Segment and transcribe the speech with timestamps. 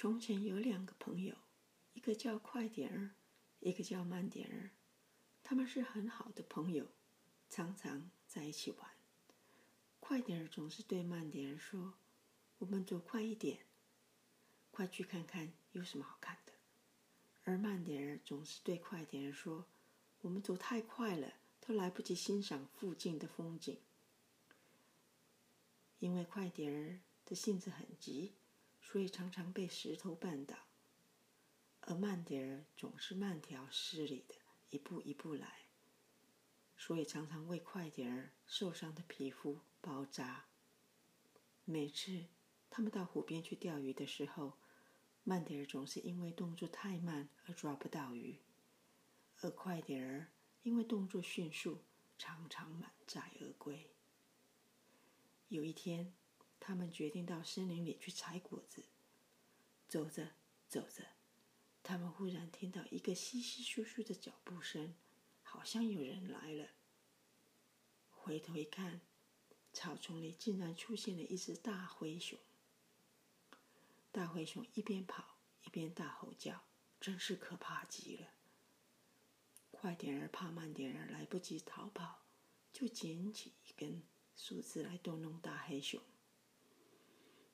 [0.00, 1.36] 从前有两个朋友，
[1.92, 3.10] 一个叫快点儿，
[3.58, 4.70] 一个叫慢点儿。
[5.42, 6.86] 他们是很好的朋友，
[7.50, 8.90] 常常在一起玩。
[10.00, 11.92] 快点儿总是对慢点儿说
[12.56, 13.66] ：“我们走快一点，
[14.70, 16.52] 快去看看有什么好看的。”
[17.44, 19.66] 而慢点儿总是对快点儿说
[20.22, 23.78] ：“我们走太快了，都来不及欣赏附近的风景。”
[26.00, 28.32] 因为快点儿的性子很急。
[28.82, 30.56] 所以常常被石头绊倒，
[31.82, 34.34] 而慢点儿总是慢条斯理的
[34.70, 35.66] 一步一步来，
[36.76, 40.46] 所以常常为快点儿受伤的皮肤包扎。
[41.64, 42.26] 每次
[42.68, 44.58] 他们到湖边去钓鱼的时候，
[45.22, 48.40] 慢点儿总是因为动作太慢而抓不到鱼，
[49.40, 51.84] 而快点儿因为动作迅速，
[52.18, 53.88] 常常满载而归。
[55.46, 56.12] 有一天。
[56.60, 58.84] 他们决定到森林里去采果子。
[59.88, 60.34] 走着
[60.68, 61.04] 走着，
[61.82, 64.94] 他们忽然听到一个稀稀疏疏的脚步声，
[65.42, 66.68] 好像有人来了。
[68.10, 69.00] 回头一看，
[69.72, 72.38] 草丛里竟然出现了一只大灰熊。
[74.12, 76.62] 大灰熊一边跑一边大吼叫，
[77.00, 78.28] 真是可怕极了。
[79.70, 82.26] 快点儿，怕慢点儿来不及逃跑，
[82.72, 84.02] 就捡起一根
[84.36, 86.00] 树枝来逗弄大黑熊。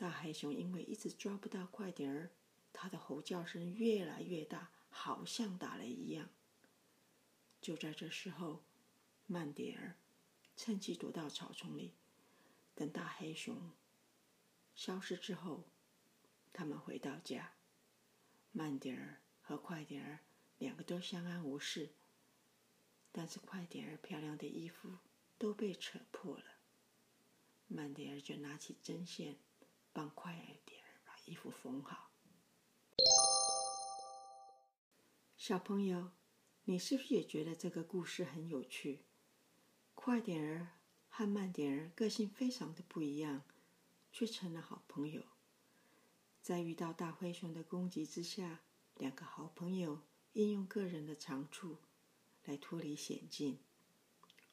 [0.00, 2.30] 大黑熊因为一直抓不到快点儿，
[2.72, 6.30] 它的吼叫声越来越大，好像打雷一样。
[7.60, 8.64] 就在这时候，
[9.26, 9.98] 慢点儿
[10.56, 11.92] 趁机躲到草丛里。
[12.74, 13.72] 等大黑熊
[14.74, 15.68] 消失之后，
[16.50, 17.52] 他们回到家，
[18.52, 20.20] 慢点儿和快点儿
[20.56, 21.92] 两个都相安无事。
[23.12, 24.96] 但是快点儿漂亮的衣服
[25.36, 26.44] 都被扯破了，
[27.68, 29.36] 慢点儿就拿起针线。
[29.92, 30.32] 帮快
[30.64, 32.10] 点儿把衣服缝好。
[35.36, 36.12] 小朋友，
[36.64, 39.06] 你是不是也觉得这个故事很有趣？
[39.94, 40.68] 快点儿
[41.08, 43.44] 和慢点儿个性非常的不一样，
[44.12, 45.24] 却成了好朋友。
[46.40, 48.60] 在遇到大灰熊的攻击之下，
[48.96, 51.78] 两个好朋友应用个人的长处
[52.44, 53.58] 来脱离险境。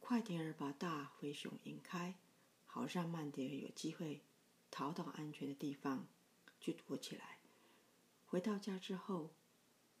[0.00, 2.18] 快点儿把大灰熊引开，
[2.64, 4.24] 好让慢点儿有机会。
[4.70, 6.06] 逃到安全的地方
[6.60, 7.38] 去躲起来。
[8.26, 9.34] 回到家之后，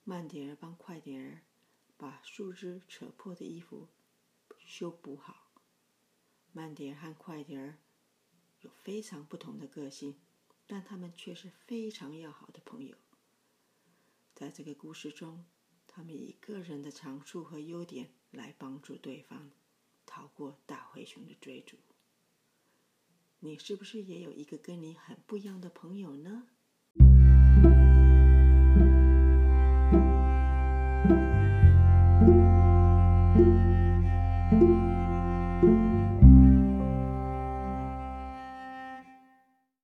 [0.04, 1.42] 慢点儿帮快点儿
[1.96, 3.88] 把树枝扯破的衣服
[4.64, 5.50] 修补好。
[6.52, 7.78] 慢点儿和快点儿
[8.60, 10.18] 有非常不同的个性，
[10.66, 12.96] 但他们却是非常要好的朋友。
[14.34, 15.44] 在这个故事中，
[15.86, 19.50] 他们以个人的长处和优点来帮助对方
[20.04, 21.76] 逃过大灰熊的追逐。
[23.40, 26.42] 你是不是也有一个跟你很不一样的朋友呢？